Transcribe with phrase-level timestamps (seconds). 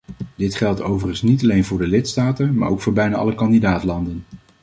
[0.35, 4.23] Dit geldt overigens niet alleen voor de lidstaten maar ook voor bijna alle kandidaat-landen.